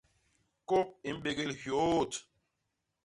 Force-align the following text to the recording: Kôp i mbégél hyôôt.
Kôp 0.67 0.89
i 1.07 1.11
mbégél 1.17 1.51
hyôôt. 1.61 2.13